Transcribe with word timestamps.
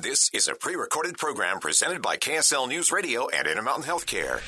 This 0.00 0.30
is 0.32 0.46
a 0.46 0.54
pre 0.54 0.76
recorded 0.76 1.18
program 1.18 1.58
presented 1.58 2.02
by 2.02 2.16
KSL 2.16 2.68
News 2.68 2.92
Radio 2.92 3.26
and 3.30 3.48
Intermountain 3.48 3.82
Healthcare. 3.82 4.38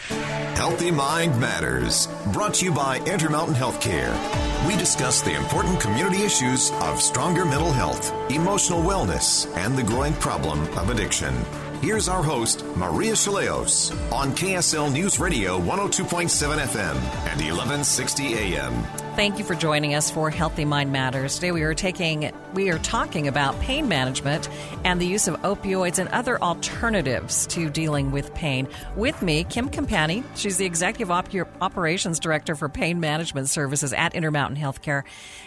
Healthy 0.56 0.92
Mind 0.92 1.40
Matters, 1.40 2.06
brought 2.32 2.54
to 2.54 2.66
you 2.66 2.70
by 2.72 2.98
Intermountain 3.00 3.56
Healthcare. 3.56 4.14
We 4.68 4.76
discuss 4.76 5.22
the 5.22 5.34
important 5.34 5.80
community 5.80 6.22
issues 6.22 6.70
of 6.82 7.02
stronger 7.02 7.44
mental 7.44 7.72
health, 7.72 8.12
emotional 8.30 8.80
wellness, 8.80 9.52
and 9.56 9.76
the 9.76 9.82
growing 9.82 10.14
problem 10.14 10.60
of 10.78 10.88
addiction. 10.88 11.34
Here's 11.80 12.10
our 12.10 12.22
host, 12.22 12.62
Maria 12.76 13.14
Shilaos, 13.14 13.90
on 14.12 14.32
KSL 14.32 14.92
News 14.92 15.18
Radio 15.18 15.58
102.7 15.58 16.58
FM 16.58 16.94
and 16.94 17.40
1160 17.40 18.34
AM. 18.34 18.84
Thank 19.16 19.38
you 19.38 19.46
for 19.46 19.54
joining 19.54 19.94
us 19.94 20.10
for 20.10 20.28
Healthy 20.28 20.66
Mind 20.66 20.92
Matters. 20.92 21.36
Today 21.36 21.52
we 21.52 21.62
are 21.62 21.72
taking 21.72 22.32
we 22.52 22.70
are 22.70 22.78
talking 22.80 23.28
about 23.28 23.58
pain 23.60 23.88
management 23.88 24.50
and 24.84 25.00
the 25.00 25.06
use 25.06 25.26
of 25.26 25.36
opioids 25.36 25.98
and 25.98 26.10
other 26.10 26.38
alternatives 26.42 27.46
to 27.46 27.70
dealing 27.70 28.10
with 28.10 28.34
pain. 28.34 28.68
With 28.94 29.22
me, 29.22 29.44
Kim 29.44 29.70
Campani. 29.70 30.22
She's 30.36 30.58
the 30.58 30.66
executive 30.66 31.10
op- 31.10 31.34
operations 31.62 32.20
director 32.20 32.56
for 32.56 32.68
pain 32.68 33.00
management 33.00 33.48
services 33.48 33.94
at 33.94 34.14
Intermountain 34.14 34.60
Healthcare. 34.62 35.04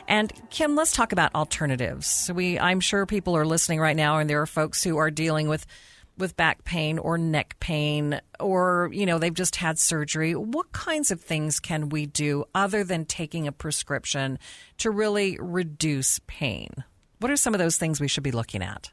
And 0.07 0.33
Kim, 0.49 0.75
let's 0.75 0.93
talk 0.93 1.11
about 1.11 1.35
alternatives. 1.35 2.31
We 2.33 2.57
I'm 2.57 2.79
sure 2.79 3.05
people 3.05 3.37
are 3.37 3.45
listening 3.45 3.79
right 3.79 3.95
now 3.95 4.17
and 4.17 4.27
there 4.27 4.41
are 4.41 4.47
folks 4.47 4.83
who 4.83 4.97
are 4.97 5.11
dealing 5.11 5.47
with 5.47 5.67
with 6.17 6.35
back 6.37 6.63
pain 6.63 6.99
or 6.99 7.17
neck 7.17 7.55
pain 7.59 8.21
or 8.39 8.89
you 8.93 9.05
know 9.05 9.17
they've 9.17 9.33
just 9.33 9.55
had 9.55 9.79
surgery 9.79 10.35
what 10.35 10.71
kinds 10.71 11.11
of 11.11 11.21
things 11.21 11.59
can 11.59 11.89
we 11.89 12.05
do 12.05 12.45
other 12.53 12.83
than 12.83 13.05
taking 13.05 13.47
a 13.47 13.51
prescription 13.51 14.37
to 14.77 14.91
really 14.91 15.37
reduce 15.39 16.19
pain? 16.27 16.69
What 17.19 17.31
are 17.31 17.37
some 17.37 17.53
of 17.53 17.59
those 17.59 17.77
things 17.77 17.99
we 17.99 18.07
should 18.07 18.23
be 18.23 18.31
looking 18.31 18.61
at? 18.61 18.91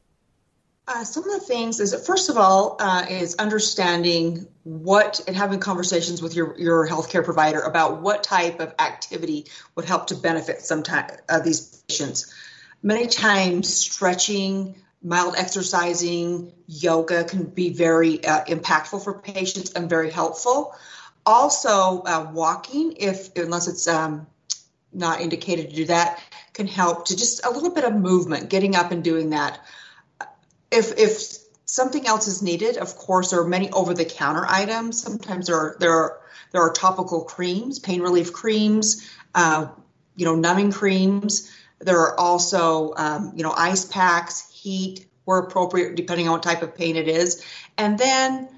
Uh, 0.93 1.05
some 1.05 1.23
of 1.23 1.31
the 1.41 1.47
things 1.47 1.79
is 1.79 1.95
first 2.05 2.31
of 2.31 2.37
all 2.37 2.77
uh, 2.81 3.07
is 3.09 3.37
understanding 3.37 4.48
what 4.65 5.21
and 5.29 5.37
having 5.37 5.61
conversations 5.61 6.21
with 6.21 6.35
your 6.35 6.59
your 6.59 6.89
healthcare 6.89 7.25
provider 7.25 7.61
about 7.61 8.03
what 8.03 8.25
type 8.25 8.59
of 8.59 8.75
activity 8.79 9.47
would 9.77 9.85
help 9.85 10.09
to 10.09 10.17
benefit 10.17 10.63
some 10.63 10.83
time, 10.83 11.11
uh, 11.29 11.39
these 11.39 11.85
patients. 11.89 12.35
Many 12.83 13.07
times 13.07 13.73
stretching 13.73 14.83
mild 15.02 15.34
exercising, 15.36 16.52
yoga 16.66 17.24
can 17.24 17.44
be 17.44 17.72
very 17.72 18.24
uh, 18.24 18.44
impactful 18.44 19.02
for 19.02 19.18
patients 19.18 19.72
and 19.72 19.88
very 19.88 20.11
helpful. 20.11 20.74
Also, 21.24 22.02
uh, 22.02 22.30
walking, 22.33 22.94
if 22.98 23.34
unless 23.36 23.68
it's 23.68 23.88
um, 23.88 24.27
not 24.92 25.20
indicated 25.20 25.70
to 25.70 25.77
do 25.77 25.84
that, 25.86 26.22
can 26.52 26.66
help 26.66 27.06
to 27.06 27.16
just 27.16 27.44
a 27.46 27.50
little 27.50 27.70
bit 27.70 27.84
of 27.84 27.94
movement, 27.94 28.50
getting 28.50 28.74
up 28.77 28.90
and 28.90 29.05
doing 29.05 29.30
that. 29.30 29.61
If 30.70 30.98
if 30.98 31.38
something 31.64 32.06
else 32.06 32.27
is 32.27 32.42
needed, 32.42 32.77
of 32.77 32.96
course, 32.96 33.30
there 33.30 33.40
are 33.40 33.48
many 33.48 33.70
over-the-counter 33.70 34.44
items. 34.48 35.00
Sometimes 35.02 35.46
there 35.46 35.56
are 35.56 35.77
there 35.78 35.92
are 35.92 36.20
there 36.52 36.62
are 36.62 36.72
topical 36.72 37.22
creams, 37.22 37.78
pain 37.78 38.00
relief 38.02 38.32
creams, 38.32 39.08
uh, 39.34 39.68
you 40.17 40.24
know, 40.24 40.34
numbing 40.34 40.72
creams. 40.72 41.50
There 41.78 41.98
are 41.98 42.18
also 42.18 42.92
um, 42.96 43.32
you 43.36 43.42
know 43.42 43.52
ice 43.56 43.84
packs, 43.84 44.49
heat 44.63 45.07
where 45.25 45.39
appropriate, 45.39 45.95
depending 45.95 46.27
on 46.29 46.33
what 46.33 46.43
type 46.43 46.63
of 46.63 46.75
pain 46.75 46.97
it 46.97 47.09
is. 47.09 47.45
And 47.79 47.98
then, 47.98 48.48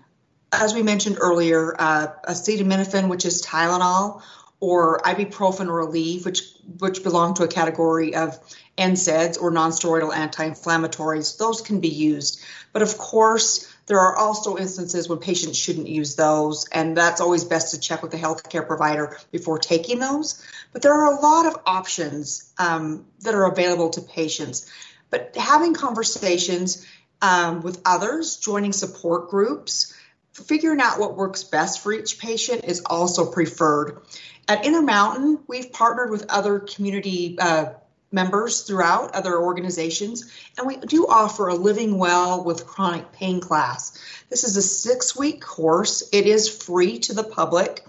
as 0.53 0.75
we 0.75 0.83
mentioned 0.83 1.19
earlier, 1.21 1.75
uh, 1.79 2.07
acetaminophen, 2.29 3.09
which 3.09 3.25
is 3.25 3.43
Tylenol, 3.43 4.23
or 4.61 5.01
ibuprofen 5.01 5.67
Aleve, 5.67 6.25
which 6.25 6.41
which 6.79 7.03
belong 7.03 7.35
to 7.35 7.43
a 7.43 7.49
category 7.49 8.15
of 8.15 8.39
NSAIDs 8.79 9.37
or 9.43 9.51
nonsteroidal 9.51 10.15
anti-inflammatories. 10.15 11.37
Those 11.37 11.61
can 11.61 11.81
be 11.81 11.89
used, 11.89 12.41
but 12.73 12.83
of 12.83 12.97
course. 12.99 13.69
There 13.87 13.99
are 13.99 14.17
also 14.17 14.57
instances 14.57 15.09
when 15.09 15.19
patients 15.19 15.59
shouldn't 15.59 15.89
use 15.89 16.15
those, 16.15 16.69
and 16.69 16.97
that's 16.97 17.21
always 17.21 17.45
best 17.45 17.75
to 17.75 17.81
check 17.81 18.01
with 18.01 18.13
the 18.13 18.17
healthcare 18.17 18.65
provider 18.65 19.19
before 19.33 19.59
taking 19.59 19.99
those. 19.99 20.41
But 20.73 20.83
there 20.83 20.95
are 20.95 21.13
a 21.13 21.21
lot 21.21 21.47
of 21.47 21.61
options 21.67 22.53
um, 22.59 23.05
that 23.23 23.35
are 23.35 23.47
available 23.51 23.91
to 23.91 24.01
patients. 24.01 24.71
But 25.13 25.37
having 25.37 25.75
conversations 25.75 26.87
um, 27.21 27.61
with 27.61 27.81
others, 27.85 28.39
joining 28.39 28.73
support 28.73 29.29
groups, 29.29 29.95
figuring 30.33 30.81
out 30.81 30.99
what 30.99 31.17
works 31.17 31.45
best 31.45 31.81
for 31.81 31.93
each 31.93 32.19
patient 32.19 32.65
is 32.65 32.83
also 32.87 33.31
preferred. 33.31 34.01
At 34.49 34.65
Intermountain, 34.65 35.41
we've 35.47 35.71
partnered 35.71 36.11
with 36.11 36.25
other 36.31 36.59
community 36.59 37.37
uh, 37.39 37.75
members 38.11 38.63
throughout 38.63 39.15
other 39.15 39.39
organizations, 39.39 40.33
and 40.57 40.67
we 40.67 40.77
do 40.79 41.07
offer 41.07 41.49
a 41.49 41.55
Living 41.55 41.99
Well 41.99 42.43
with 42.43 42.67
Chronic 42.67 43.13
Pain 43.13 43.41
class. 43.41 43.99
This 44.31 44.45
is 44.45 44.57
a 44.57 44.63
six 44.63 45.15
week 45.15 45.43
course, 45.43 46.09
it 46.11 46.27
is 46.27 46.49
free 46.49 46.99
to 47.01 47.13
the 47.13 47.23
public 47.25 47.85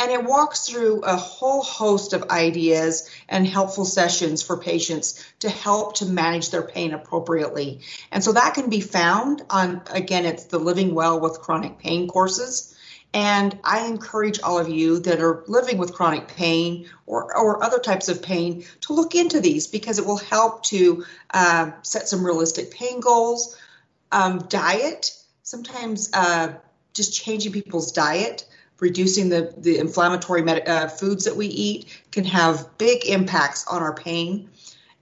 and 0.00 0.10
it 0.10 0.24
walks 0.24 0.66
through 0.66 1.02
a 1.02 1.14
whole 1.14 1.62
host 1.62 2.14
of 2.14 2.30
ideas 2.30 3.08
and 3.28 3.46
helpful 3.46 3.84
sessions 3.84 4.42
for 4.42 4.56
patients 4.56 5.22
to 5.40 5.50
help 5.50 5.96
to 5.96 6.06
manage 6.06 6.48
their 6.48 6.62
pain 6.62 6.94
appropriately. 6.94 7.80
And 8.10 8.24
so 8.24 8.32
that 8.32 8.54
can 8.54 8.70
be 8.70 8.80
found 8.80 9.42
on, 9.50 9.82
again, 9.90 10.24
it's 10.24 10.44
the 10.44 10.58
Living 10.58 10.94
Well 10.94 11.20
with 11.20 11.40
Chronic 11.40 11.78
Pain 11.78 12.08
courses. 12.08 12.74
And 13.12 13.58
I 13.62 13.86
encourage 13.88 14.40
all 14.40 14.58
of 14.58 14.70
you 14.70 15.00
that 15.00 15.20
are 15.20 15.44
living 15.48 15.76
with 15.76 15.92
chronic 15.92 16.28
pain 16.28 16.88
or, 17.06 17.36
or 17.36 17.62
other 17.62 17.80
types 17.80 18.08
of 18.08 18.22
pain 18.22 18.64
to 18.82 18.94
look 18.94 19.14
into 19.14 19.40
these 19.40 19.66
because 19.66 19.98
it 19.98 20.06
will 20.06 20.16
help 20.16 20.62
to 20.66 21.04
uh, 21.34 21.72
set 21.82 22.08
some 22.08 22.24
realistic 22.24 22.70
pain 22.70 23.00
goals. 23.00 23.58
Um, 24.12 24.46
diet, 24.48 25.12
sometimes 25.42 26.08
uh, 26.14 26.52
just 26.94 27.22
changing 27.22 27.52
people's 27.52 27.92
diet 27.92 28.46
reducing 28.80 29.28
the, 29.28 29.52
the 29.56 29.78
inflammatory 29.78 30.42
med- 30.42 30.68
uh, 30.68 30.88
foods 30.88 31.24
that 31.26 31.36
we 31.36 31.46
eat 31.46 32.02
can 32.10 32.24
have 32.24 32.78
big 32.78 33.04
impacts 33.06 33.66
on 33.66 33.82
our 33.82 33.94
pain. 33.94 34.50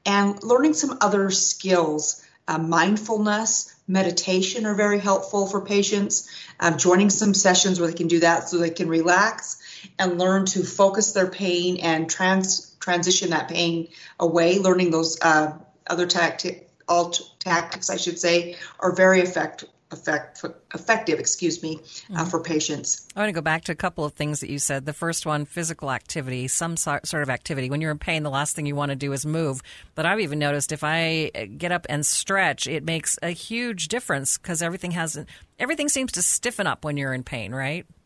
And 0.04 0.42
learning 0.42 0.74
some 0.74 0.98
other 1.00 1.30
skills, 1.30 2.24
uh, 2.46 2.58
mindfulness, 2.58 3.74
meditation 3.86 4.66
are 4.66 4.74
very 4.74 4.98
helpful 4.98 5.46
for 5.46 5.60
patients. 5.60 6.28
Um, 6.60 6.76
joining 6.76 7.10
some 7.10 7.34
sessions 7.34 7.78
where 7.78 7.88
they 7.88 7.96
can 7.96 8.08
do 8.08 8.20
that 8.20 8.48
so 8.48 8.58
they 8.58 8.70
can 8.70 8.88
relax 8.88 9.58
and 9.98 10.18
learn 10.18 10.46
to 10.46 10.64
focus 10.64 11.12
their 11.12 11.28
pain 11.28 11.78
and 11.78 12.10
trans- 12.10 12.74
transition 12.80 13.30
that 13.30 13.48
pain 13.48 13.88
away. 14.18 14.58
Learning 14.58 14.90
those 14.90 15.18
uh, 15.22 15.52
other 15.86 16.06
tacti- 16.06 16.64
alt- 16.88 17.34
tactics, 17.38 17.90
I 17.90 17.96
should 17.96 18.18
say, 18.18 18.56
are 18.80 18.92
very 18.92 19.20
effective 19.20 19.68
effect, 19.90 20.44
effective, 20.74 21.18
excuse 21.18 21.62
me, 21.62 21.76
uh, 21.76 21.78
mm-hmm. 21.78 22.24
for 22.30 22.40
patients. 22.40 23.06
I 23.16 23.20
want 23.20 23.28
to 23.28 23.32
go 23.32 23.40
back 23.40 23.64
to 23.64 23.72
a 23.72 23.76
couple 23.76 24.04
of 24.04 24.12
things 24.12 24.40
that 24.40 24.50
you 24.50 24.58
said. 24.58 24.84
The 24.86 24.92
first 24.92 25.26
one, 25.26 25.44
physical 25.44 25.90
activity, 25.90 26.48
some 26.48 26.76
sort 26.76 27.14
of 27.14 27.30
activity. 27.30 27.70
When 27.70 27.80
you're 27.80 27.90
in 27.90 27.98
pain, 27.98 28.22
the 28.22 28.30
last 28.30 28.54
thing 28.54 28.66
you 28.66 28.76
want 28.76 28.90
to 28.90 28.96
do 28.96 29.12
is 29.12 29.24
move. 29.24 29.62
But 29.94 30.06
I've 30.06 30.20
even 30.20 30.38
noticed 30.38 30.72
if 30.72 30.84
I 30.84 31.30
uh, 31.34 31.44
get 31.56 31.72
up 31.72 31.86
and 31.88 32.04
stretch, 32.04 32.66
it 32.66 32.84
makes 32.84 33.18
a 33.22 33.30
huge 33.30 33.88
difference 33.88 34.38
because 34.38 34.62
everything 34.62 34.92
has 34.92 35.24
everything 35.58 35.88
seems 35.88 36.12
to 36.12 36.22
stiffen 36.22 36.66
up 36.66 36.84
when 36.84 36.96
you're 36.96 37.14
in 37.14 37.22
pain, 37.22 37.54
right? 37.54 37.86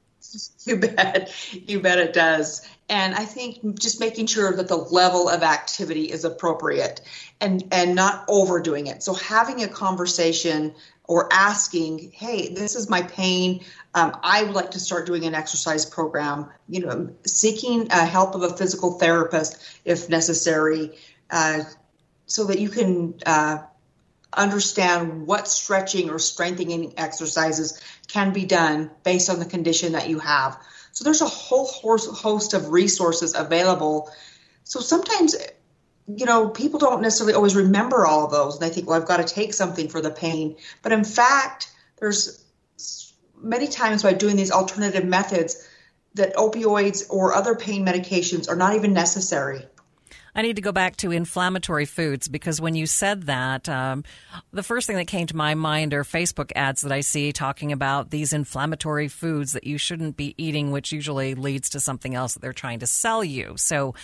You 0.65 0.77
bet. 0.77 1.35
You 1.53 1.81
bet 1.81 1.99
it 1.99 2.13
does. 2.13 2.67
And 2.89 3.15
I 3.15 3.25
think 3.25 3.79
just 3.79 4.01
making 4.01 4.27
sure 4.27 4.53
that 4.53 4.69
the 4.69 4.77
level 4.77 5.29
of 5.29 5.43
activity 5.43 6.05
is 6.05 6.25
appropriate 6.25 7.01
and, 7.41 7.65
and 7.73 7.95
not 7.95 8.25
overdoing 8.29 8.87
it. 8.87 9.03
So 9.03 9.15
having 9.15 9.63
a 9.63 9.69
conversation 9.69 10.75
or 11.13 11.29
asking, 11.31 12.11
hey, 12.15 12.49
this 12.55 12.75
is 12.75 12.89
my 12.89 13.03
pain. 13.03 13.63
Um, 13.93 14.17
I 14.23 14.45
would 14.45 14.55
like 14.55 14.71
to 14.71 14.81
start 14.81 15.05
doing 15.05 15.27
an 15.27 15.35
exercise 15.35 15.85
program, 15.85 16.49
you 16.71 16.81
know, 16.81 17.15
seeking 17.27 17.93
uh, 17.93 18.07
help 18.07 18.35
of 18.35 18.43
a 18.43 18.57
physical 18.57 18.93
therapist 18.93 19.63
if 19.85 20.09
necessary, 20.09 20.93
uh, 21.31 21.65
so 22.25 22.45
that 22.45 22.59
you 22.59 22.71
can 22.71 23.15
uh, 23.27 23.59
understand 24.33 25.27
what 25.27 25.47
stretching 25.47 26.09
or 26.09 26.19
strengthening 26.19 26.95
exercises 26.97 27.79
can 28.09 28.33
be 28.33 28.47
done 28.47 28.91
based 29.05 29.29
on 29.29 29.39
the 29.39 29.45
condition 29.45 29.93
that 29.93 30.09
you 30.09 30.19
have. 30.19 30.57
So 30.93 31.05
there's 31.05 31.21
a 31.21 31.27
whole 31.27 31.67
host 31.67 32.55
of 32.55 32.71
resources 32.71 33.35
available. 33.35 34.11
So 34.65 34.81
sometimes, 34.81 35.37
you 36.07 36.27
know, 36.27 36.49
people 36.49 36.79
don't 36.79 37.03
necessarily 37.03 37.35
always 37.35 37.55
remember 37.55 38.07
all 38.07 38.25
of 38.25 38.31
those. 38.31 38.55
And 38.55 38.63
they 38.63 38.75
think, 38.75 38.89
well, 38.89 39.01
I've 39.01 39.09
got 39.09 39.27
to 39.27 39.35
take 39.35 39.55
something 39.55 39.89
for 39.89 40.01
the 40.01 40.11
pain. 40.11 40.57
But 40.83 40.93
in 40.93 41.05
fact, 41.05 41.71
there's 41.99 42.45
many 43.41 43.69
times 43.69 44.03
by 44.03 44.13
doing 44.13 44.37
these 44.37 44.51
alternative 44.51 45.05
methods 45.05 45.69
that 46.15 46.35
opioids 46.35 47.07
or 47.11 47.35
other 47.35 47.55
pain 47.55 47.87
medications 47.87 48.49
are 48.49 48.57
not 48.57 48.75
even 48.75 48.93
necessary. 48.93 49.67
I 50.35 50.41
need 50.41 50.57
to 50.57 50.63
go 50.63 50.73
back 50.73 50.97
to 50.99 51.11
inflammatory 51.11 51.85
foods 51.85 52.27
because 52.27 52.59
when 52.59 52.75
you 52.75 52.87
said 52.87 53.25
that, 53.25 53.69
um, 53.69 54.03
the 54.51 54.63
first 54.63 54.87
thing 54.87 54.97
that 54.97 55.07
came 55.07 55.27
to 55.27 55.37
my 55.37 55.55
mind 55.55 55.93
are 55.93 56.05
Facebook 56.05 56.53
ads 56.57 56.83
that 56.83 56.93
I 56.93 57.03
see 57.03 57.33
talking 57.33 57.71
about 57.71 58.11
these 58.11 58.33
inflammatory 58.33 59.09
foods 59.09 59.53
that 59.53 59.65
you 59.65 59.77
shouldn't 59.77 60.17
be 60.17 60.35
eating, 60.39 60.71
which 60.71 60.91
usually 60.91 61.35
leads 61.35 61.71
to 61.71 61.81
something 61.81 62.15
else 62.15 62.33
that 62.33 62.41
they're 62.41 62.55
trying 62.55 62.79
to 62.79 62.87
sell 62.87 63.23
you. 63.23 63.55
So 63.57 63.95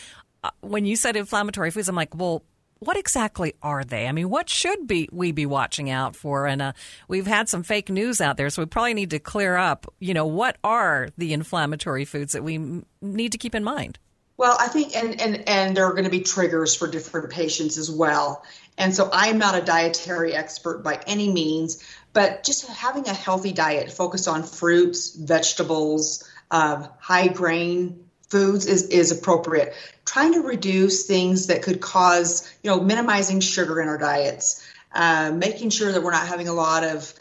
when 0.61 0.85
you 0.85 0.96
said 0.96 1.17
inflammatory 1.17 1.70
foods, 1.70 1.88
I'm 1.88 1.96
like, 1.96 2.14
well, 2.14 2.43
what 2.81 2.96
exactly 2.96 3.55
are 3.62 3.85
they? 3.85 4.06
I 4.06 4.12
mean, 4.12 4.31
what 4.31 4.49
should 4.49 4.87
be 4.87 5.08
we 5.11 5.32
be 5.32 5.46
watching 5.46 5.90
out 5.90 6.14
for? 6.14 6.46
And 6.46 6.62
uh, 6.62 6.73
we've 7.08 7.26
had 7.26 7.49
some 7.49 7.62
fake 7.62 7.90
news 7.90 8.20
out 8.20 8.37
there, 8.37 8.50
so 8.50 8.62
we 8.62 8.67
probably 8.67 8.94
need 8.94 9.11
to 9.11 9.19
clear 9.19 9.56
up. 9.56 9.93
You 9.99 10.14
know, 10.14 10.26
what 10.26 10.58
are 10.62 11.08
the 11.19 11.32
inflammatory 11.32 12.05
foods 12.05 12.35
that 12.35 12.44
we 12.44 12.82
need 13.00 13.32
to 13.32 13.38
keep 13.38 13.55
in 13.55 13.64
mind? 13.64 13.99
Well, 14.37 14.56
I 14.61 14.69
think, 14.69 14.94
and, 14.94 15.20
and, 15.20 15.49
and 15.49 15.76
there 15.76 15.87
are 15.87 15.93
going 15.93 16.05
to 16.05 16.11
be 16.11 16.20
triggers 16.20 16.76
for 16.76 16.87
different 16.87 17.31
patients 17.31 17.76
as 17.76 17.91
well. 17.91 18.44
And 18.76 18.94
so 18.94 19.11
I'm 19.12 19.38
not 19.38 19.56
a 19.56 19.61
dietary 19.61 20.32
expert 20.32 20.84
by 20.84 21.00
any 21.08 21.29
means, 21.29 21.82
but 22.12 22.44
just 22.44 22.69
having 22.69 23.08
a 23.08 23.14
healthy 23.14 23.50
diet 23.50 23.91
focused 23.91 24.29
on 24.29 24.44
fruits, 24.44 25.17
vegetables, 25.17 26.23
uh, 26.52 26.87
high 27.00 27.26
grain 27.26 28.07
foods 28.29 28.67
is, 28.67 28.85
is 28.89 29.11
appropriate. 29.11 29.75
Trying 30.05 30.35
to 30.35 30.41
reduce 30.41 31.07
things 31.07 31.47
that 31.47 31.63
could 31.63 31.81
cause, 31.81 32.51
you 32.63 32.71
know, 32.71 32.81
minimizing 32.81 33.41
sugar 33.41 33.81
in 33.81 33.89
our 33.89 33.99
diets, 33.99 34.67
uh, 34.93 35.33
making 35.35 35.71
sure 35.71 35.93
that 35.93 36.03
we're 36.03 36.13
not 36.13 36.27
having 36.27 36.49
a 36.49 36.53
lot 36.53 36.85
of, 36.85 37.13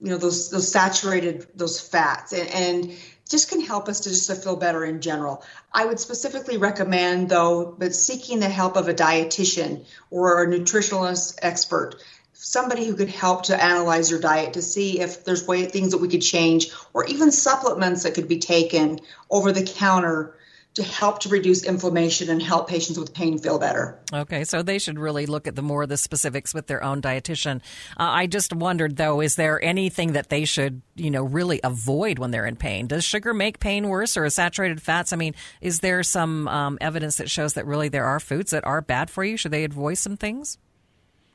you 0.00 0.10
know, 0.10 0.18
those, 0.18 0.50
those 0.50 0.70
saturated, 0.70 1.46
those 1.54 1.80
fats. 1.80 2.32
And, 2.32 2.48
and 2.50 2.98
just 3.28 3.48
can 3.48 3.60
help 3.60 3.88
us 3.88 4.00
to 4.00 4.10
just 4.10 4.28
to 4.28 4.34
feel 4.34 4.56
better 4.56 4.84
in 4.84 5.00
general. 5.00 5.42
I 5.72 5.86
would 5.86 5.98
specifically 5.98 6.58
recommend 6.58 7.30
though, 7.30 7.74
but 7.78 7.94
seeking 7.94 8.40
the 8.40 8.48
help 8.48 8.76
of 8.76 8.88
a 8.88 8.94
dietitian 8.94 9.84
or 10.10 10.42
a 10.42 10.46
nutritionalist 10.46 11.38
expert, 11.40 11.96
somebody 12.34 12.84
who 12.84 12.94
could 12.94 13.08
help 13.08 13.44
to 13.44 13.62
analyze 13.62 14.10
your 14.10 14.20
diet 14.20 14.52
to 14.54 14.62
see 14.62 15.00
if 15.00 15.24
there's 15.24 15.46
way 15.46 15.64
things 15.64 15.92
that 15.92 15.98
we 15.98 16.08
could 16.08 16.20
change 16.20 16.68
or 16.92 17.06
even 17.06 17.30
supplements 17.30 18.02
that 18.02 18.14
could 18.14 18.28
be 18.28 18.38
taken 18.38 19.00
over 19.30 19.52
the 19.52 19.64
counter 19.64 20.36
to 20.74 20.82
help 20.82 21.20
to 21.20 21.28
reduce 21.28 21.62
inflammation 21.62 22.28
and 22.28 22.42
help 22.42 22.68
patients 22.68 22.98
with 22.98 23.14
pain 23.14 23.38
feel 23.38 23.58
better. 23.60 24.00
Okay, 24.12 24.42
so 24.42 24.62
they 24.62 24.78
should 24.78 24.98
really 24.98 25.24
look 25.24 25.46
at 25.46 25.54
the 25.54 25.62
more 25.62 25.84
of 25.84 25.88
the 25.88 25.96
specifics 25.96 26.52
with 26.52 26.66
their 26.66 26.82
own 26.82 27.00
dietitian. 27.00 27.60
Uh, 27.96 28.10
I 28.10 28.26
just 28.26 28.52
wondered 28.52 28.96
though, 28.96 29.20
is 29.20 29.36
there 29.36 29.62
anything 29.62 30.12
that 30.12 30.30
they 30.30 30.44
should, 30.44 30.82
you 30.96 31.12
know, 31.12 31.22
really 31.22 31.60
avoid 31.62 32.18
when 32.18 32.32
they're 32.32 32.46
in 32.46 32.56
pain? 32.56 32.88
Does 32.88 33.04
sugar 33.04 33.32
make 33.32 33.60
pain 33.60 33.88
worse, 33.88 34.16
or 34.16 34.28
saturated 34.28 34.82
fats? 34.82 35.12
I 35.12 35.16
mean, 35.16 35.34
is 35.60 35.78
there 35.80 36.02
some 36.02 36.48
um, 36.48 36.78
evidence 36.80 37.16
that 37.16 37.30
shows 37.30 37.54
that 37.54 37.66
really 37.66 37.88
there 37.88 38.06
are 38.06 38.18
foods 38.18 38.50
that 38.50 38.64
are 38.64 38.80
bad 38.80 39.10
for 39.10 39.24
you? 39.24 39.36
Should 39.36 39.52
they 39.52 39.64
avoid 39.64 39.98
some 39.98 40.16
things, 40.16 40.58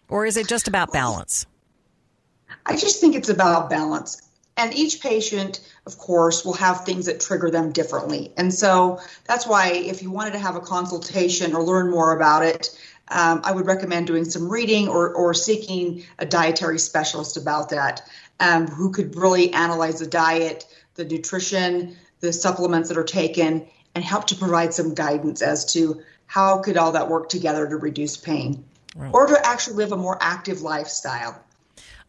or 0.09 0.25
is 0.25 0.35
it 0.35 0.47
just 0.47 0.67
about 0.67 0.91
balance? 0.91 1.45
I 2.65 2.75
just 2.75 2.99
think 2.99 3.15
it's 3.15 3.29
about 3.29 3.69
balance. 3.69 4.28
And 4.59 4.75
each 4.75 5.01
patient, 5.01 5.61
of 5.85 5.97
course, 5.97 6.43
will 6.43 6.53
have 6.53 6.83
things 6.83 7.05
that 7.05 7.21
trigger 7.21 7.49
them 7.49 7.71
differently. 7.71 8.33
And 8.35 8.53
so 8.53 8.99
that's 9.25 9.47
why, 9.47 9.69
if 9.71 10.03
you 10.03 10.11
wanted 10.11 10.33
to 10.33 10.39
have 10.39 10.57
a 10.57 10.59
consultation 10.59 11.55
or 11.55 11.63
learn 11.63 11.89
more 11.89 12.13
about 12.13 12.43
it, 12.43 12.77
um, 13.07 13.39
I 13.45 13.53
would 13.53 13.65
recommend 13.65 14.07
doing 14.07 14.25
some 14.25 14.49
reading 14.49 14.89
or, 14.89 15.13
or 15.13 15.33
seeking 15.33 16.03
a 16.19 16.25
dietary 16.25 16.77
specialist 16.77 17.37
about 17.37 17.69
that 17.69 18.01
um, 18.41 18.67
who 18.67 18.91
could 18.91 19.15
really 19.15 19.53
analyze 19.53 19.99
the 19.99 20.07
diet, 20.07 20.65
the 20.95 21.05
nutrition, 21.05 21.95
the 22.19 22.33
supplements 22.33 22.89
that 22.89 22.97
are 22.97 23.03
taken, 23.05 23.65
and 23.95 24.03
help 24.03 24.27
to 24.27 24.35
provide 24.35 24.73
some 24.73 24.93
guidance 24.93 25.41
as 25.41 25.71
to 25.73 26.01
how 26.25 26.59
could 26.59 26.75
all 26.75 26.91
that 26.91 27.09
work 27.09 27.29
together 27.29 27.65
to 27.65 27.77
reduce 27.77 28.17
pain 28.17 28.65
right. 28.97 29.11
or 29.13 29.25
to 29.25 29.45
actually 29.45 29.77
live 29.77 29.93
a 29.93 29.97
more 29.97 30.17
active 30.19 30.61
lifestyle. 30.61 31.41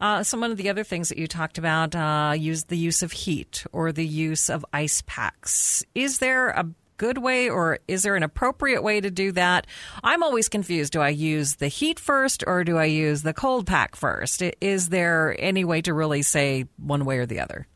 Uh, 0.01 0.23
some 0.23 0.41
of 0.41 0.57
the 0.57 0.67
other 0.67 0.83
things 0.83 1.09
that 1.09 1.17
you 1.19 1.27
talked 1.27 1.59
about 1.59 1.95
uh, 1.95 2.33
use 2.35 2.63
the 2.65 2.77
use 2.77 3.03
of 3.03 3.11
heat 3.11 3.63
or 3.71 3.91
the 3.91 4.05
use 4.05 4.49
of 4.49 4.65
ice 4.73 5.03
packs. 5.05 5.83
Is 5.93 6.17
there 6.17 6.49
a 6.49 6.65
good 6.97 7.19
way 7.19 7.49
or 7.49 7.79
is 7.87 8.01
there 8.01 8.15
an 8.15 8.23
appropriate 8.23 8.81
way 8.81 8.99
to 8.99 9.11
do 9.11 9.31
that? 9.31 9.67
I'm 10.03 10.23
always 10.23 10.49
confused. 10.49 10.93
Do 10.93 11.01
I 11.01 11.09
use 11.09 11.55
the 11.55 11.67
heat 11.67 11.99
first 11.99 12.43
or 12.47 12.63
do 12.63 12.77
I 12.77 12.85
use 12.85 13.21
the 13.21 13.33
cold 13.33 13.67
pack 13.67 13.95
first? 13.95 14.43
Is 14.59 14.89
there 14.89 15.35
any 15.39 15.63
way 15.63 15.81
to 15.81 15.93
really 15.93 16.23
say 16.23 16.65
one 16.77 17.05
way 17.05 17.19
or 17.19 17.27
the 17.27 17.39
other? 17.39 17.67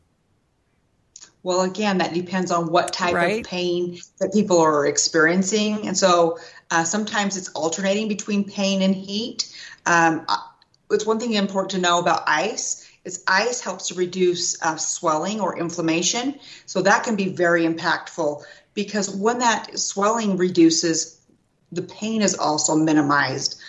Well, 1.44 1.62
again, 1.62 1.98
that 1.98 2.12
depends 2.12 2.50
on 2.50 2.72
what 2.72 2.92
type 2.92 3.14
right. 3.14 3.38
of 3.38 3.46
pain 3.46 3.98
that 4.18 4.32
people 4.32 4.58
are 4.60 4.84
experiencing. 4.84 5.86
And 5.86 5.96
so 5.96 6.38
uh, 6.72 6.82
sometimes 6.82 7.36
it's 7.36 7.50
alternating 7.50 8.08
between 8.08 8.42
pain 8.42 8.82
and 8.82 8.96
heat. 8.96 9.56
Um, 9.86 10.26
it's 10.90 11.06
one 11.06 11.18
thing 11.18 11.32
important 11.32 11.70
to 11.72 11.78
know 11.78 11.98
about 11.98 12.24
ice 12.26 12.88
is 13.04 13.22
ice 13.26 13.60
helps 13.60 13.88
to 13.88 13.94
reduce 13.94 14.60
uh, 14.62 14.76
swelling 14.76 15.40
or 15.40 15.58
inflammation. 15.58 16.38
So 16.66 16.82
that 16.82 17.04
can 17.04 17.16
be 17.16 17.28
very 17.28 17.62
impactful 17.62 18.42
because 18.74 19.08
when 19.08 19.38
that 19.38 19.78
swelling 19.78 20.36
reduces, 20.36 21.18
the 21.72 21.82
pain 21.82 22.20
is 22.22 22.34
also 22.34 22.74
minimized. 22.74 23.60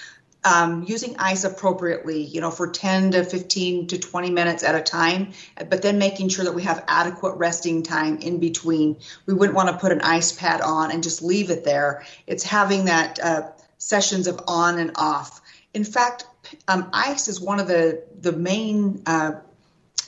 Um, 0.43 0.85
using 0.87 1.15
ice 1.17 1.43
appropriately, 1.43 2.23
you 2.23 2.41
know, 2.41 2.51
for 2.51 2.67
10 2.67 3.11
to 3.11 3.23
15 3.23 3.87
to 3.87 3.97
20 3.97 4.29
minutes 4.29 4.63
at 4.63 4.75
a 4.75 4.81
time, 4.81 5.33
but 5.69 5.81
then 5.81 5.97
making 5.97 6.29
sure 6.29 6.45
that 6.45 6.53
we 6.53 6.63
have 6.63 6.85
adequate 6.87 7.35
resting 7.37 7.83
time 7.83 8.17
in 8.19 8.39
between. 8.39 8.97
We 9.25 9.33
wouldn't 9.33 9.55
want 9.55 9.69
to 9.69 9.77
put 9.77 9.91
an 9.91 10.01
ice 10.01 10.31
pad 10.31 10.61
on 10.61 10.91
and 10.91 11.03
just 11.03 11.21
leave 11.21 11.49
it 11.49 11.63
there. 11.63 12.05
It's 12.27 12.43
having 12.43 12.85
that 12.85 13.19
uh, 13.19 13.49
sessions 13.77 14.27
of 14.27 14.39
on 14.47 14.79
and 14.79 14.91
off. 14.95 15.41
In 15.73 15.83
fact, 15.83 16.25
um, 16.67 16.89
ice 16.93 17.27
is 17.27 17.39
one 17.39 17.59
of 17.59 17.67
the 17.67 18.03
the 18.21 18.31
main 18.31 19.01
uh, 19.05 19.33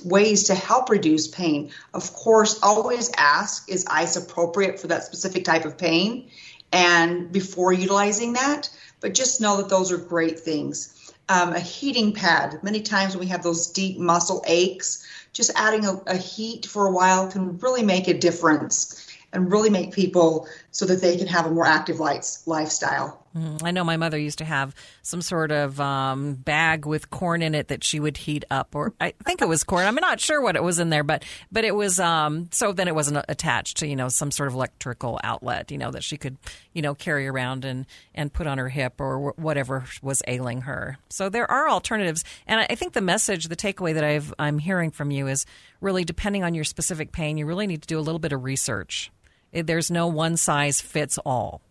ways 0.04 0.46
to 0.46 0.56
help 0.56 0.90
reduce 0.90 1.28
pain. 1.28 1.72
Of 1.94 2.14
course, 2.14 2.60
always 2.62 3.12
ask 3.18 3.70
is 3.70 3.86
ice 3.90 4.16
appropriate 4.16 4.80
for 4.80 4.88
that 4.88 5.04
specific 5.04 5.44
type 5.44 5.66
of 5.66 5.78
pain, 5.78 6.30
and 6.72 7.32
before 7.32 7.74
utilizing 7.74 8.34
that. 8.34 8.70
But 9.02 9.14
just 9.14 9.42
know 9.42 9.58
that 9.58 9.70
those 9.70 9.92
are 9.92 9.98
great 9.98 10.40
things. 10.40 10.96
Um, 11.30 11.54
a 11.54 11.60
heating 11.60 12.14
pad. 12.14 12.60
Many 12.64 12.82
times 12.82 13.16
when 13.16 13.22
we 13.22 13.32
have 13.32 13.44
those 13.44 13.68
deep 13.68 14.00
muscle 14.00 14.44
aches, 14.48 15.06
just 15.32 15.52
adding 15.56 15.86
a, 15.86 16.02
a 16.08 16.18
heat 16.18 16.66
for 16.66 16.88
a 16.88 16.92
while 16.92 17.32
can 17.32 17.58
really 17.60 17.84
make 17.84 18.08
a 18.08 18.18
difference 18.18 19.08
and 19.32 19.52
really 19.52 19.70
make 19.70 19.94
people 19.94 20.48
so 20.80 20.86
that 20.86 21.02
they 21.02 21.18
can 21.18 21.28
have 21.28 21.46
a 21.46 21.52
more 21.52 21.66
active 21.66 22.00
lifestyle. 22.00 23.26
Mm, 23.36 23.62
I 23.66 23.72
know 23.72 23.84
my 23.84 23.98
mother 23.98 24.18
used 24.18 24.38
to 24.38 24.46
have 24.46 24.74
some 25.02 25.22
sort 25.22 25.52
of 25.52 25.78
um, 25.82 26.36
bag 26.36 26.86
with 26.86 27.10
corn 27.10 27.42
in 27.42 27.54
it 27.54 27.68
that 27.68 27.84
she 27.84 28.00
would 28.00 28.16
heat 28.16 28.46
up, 28.50 28.74
or 28.74 28.94
I 29.02 29.14
think 29.26 29.42
it 29.42 29.48
was 29.50 29.66
corn. 29.66 29.86
I'm 29.86 29.96
not 29.96 30.22
sure 30.22 30.42
what 30.42 30.56
it 30.56 30.64
was 30.64 30.80
in 30.80 30.90
there, 30.90 31.04
but 31.04 31.26
but 31.52 31.66
it 31.66 31.76
was 31.76 32.00
um, 32.00 32.48
so 32.52 32.72
then 32.72 32.88
it 32.88 32.96
wasn't 32.96 33.26
attached 33.28 33.76
to 33.80 33.88
you 33.88 33.98
know 33.98 34.08
some 34.08 34.32
sort 34.32 34.48
of 34.48 34.54
electrical 34.54 35.20
outlet, 35.22 35.70
you 35.70 35.78
know 35.78 35.92
that 35.92 36.04
she 36.06 36.16
could 36.16 36.38
you 36.72 36.82
know 36.82 36.96
carry 36.96 37.28
around 37.28 37.66
and 37.66 37.86
and 38.16 38.32
put 38.32 38.48
on 38.48 38.58
her 38.58 38.70
hip 38.70 39.02
or 39.02 39.34
whatever 39.34 39.84
was 40.02 40.24
ailing 40.28 40.62
her. 40.62 40.98
So 41.10 41.28
there 41.28 41.52
are 41.52 41.70
alternatives, 41.70 42.24
and 42.48 42.62
I 42.62 42.76
think 42.76 42.94
the 42.94 43.02
message, 43.02 43.50
the 43.50 43.58
takeaway 43.58 43.94
that 43.96 44.06
I've 44.06 44.34
I'm 44.40 44.60
hearing 44.60 44.92
from 44.92 45.12
you 45.12 45.28
is 45.28 45.46
really 45.82 46.06
depending 46.06 46.46
on 46.46 46.56
your 46.56 46.64
specific 46.64 47.12
pain, 47.12 47.38
you 47.38 47.46
really 47.46 47.68
need 47.68 47.82
to 47.82 47.88
do 47.88 48.00
a 48.00 48.02
little 48.02 48.18
bit 48.20 48.32
of 48.32 48.46
research. 48.46 49.12
There's 49.52 49.90
no 49.92 50.08
one 50.08 50.38
size 50.38 50.82
fits 50.82 51.18
all. 51.26 51.62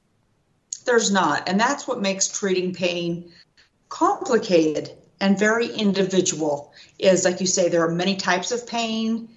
There's 0.85 1.11
not. 1.11 1.49
And 1.49 1.61
that's 1.61 1.87
what 1.87 2.01
makes 2.01 2.29
treating 2.29 2.75
pain 2.75 3.33
complicated 3.89 4.93
and 5.21 5.39
very 5.39 5.69
individual. 5.69 6.73
Is 6.99 7.25
like 7.25 7.41
you 7.41 7.47
say, 7.47 7.69
there 7.69 7.85
are 7.85 7.95
many 7.95 8.17
types 8.17 8.53
of 8.53 8.67
pain. 8.67 9.29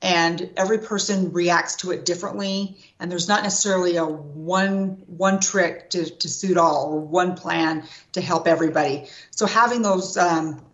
and 0.00 0.50
every 0.56 0.78
person 0.78 1.32
reacts 1.32 1.76
to 1.76 1.90
it 1.90 2.04
differently 2.04 2.78
and 3.00 3.10
there's 3.10 3.26
not 3.26 3.42
necessarily 3.42 3.96
a 3.96 4.04
one 4.04 5.02
one 5.06 5.40
trick 5.40 5.90
to, 5.90 6.08
to 6.08 6.28
suit 6.28 6.56
all 6.56 6.92
or 6.92 7.00
one 7.00 7.34
plan 7.34 7.82
to 8.12 8.20
help 8.20 8.46
everybody 8.46 9.08
so 9.32 9.44
having 9.44 9.82
those 9.82 10.16
um, 10.16 10.64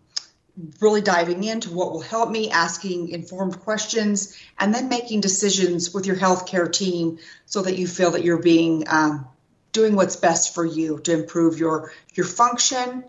really 0.80 1.00
diving 1.00 1.42
into 1.42 1.73
what 1.73 1.90
will 1.92 2.00
help 2.00 2.30
me 2.30 2.50
asking 2.50 3.08
informed 3.08 3.58
questions 3.61 4.38
and 4.58 4.73
then 4.75 4.88
making 4.88 5.20
decisions 5.20 5.92
with 5.92 6.06
your 6.06 6.16
healthcare 6.16 6.73
team 6.73 7.18
so 7.46 7.62
that 7.62 7.76
you 7.76 7.88
feel 7.88 8.12
that 8.12 8.25
you're 8.25 8.42
being 8.42 8.84
um, 8.87 9.26
doing 9.73 9.96
what's 9.96 10.16
best 10.16 10.54
for 10.54 10.64
you 10.64 11.00
to 11.00 11.12
improve 11.12 11.58
your 11.58 11.92
your 12.14 12.26
function 12.26 13.04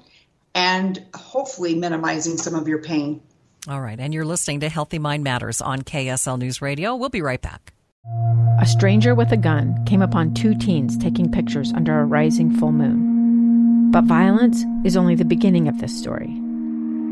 and 0.55 1.05
hopefully 1.13 1.75
minimizing 1.75 2.37
some 2.37 2.55
of 2.55 2.67
your 2.67 2.81
pain 2.81 3.21
all 3.67 3.81
right. 3.81 3.99
And 3.99 4.13
you're 4.13 4.25
listening 4.25 4.59
to 4.59 4.69
Healthy 4.69 4.99
Mind 4.99 5.23
Matters 5.23 5.59
on 5.59 5.81
KSL 5.81 6.37
News 6.37 6.61
Radio. 6.61 6.95
We'll 6.95 7.09
be 7.09 7.23
right 7.23 7.41
back. 7.41 7.73
A 8.61 8.65
stranger 8.65 9.15
with 9.15 9.31
a 9.31 9.37
gun 9.37 9.83
came 9.85 10.03
upon 10.03 10.35
two 10.35 10.55
teens 10.55 10.97
taking 10.97 11.31
pictures 11.31 11.73
under 11.73 11.99
a 11.99 12.05
rising 12.05 12.55
full 12.59 12.71
moon. 12.71 13.89
But 13.91 14.03
violence 14.03 14.63
is 14.85 14.95
only 14.95 15.15
the 15.15 15.25
beginning 15.25 15.67
of 15.67 15.79
this 15.79 15.97
story. 15.97 16.44